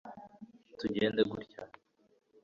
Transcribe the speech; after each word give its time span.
ntugende 0.75 1.21
gutya 1.31 1.61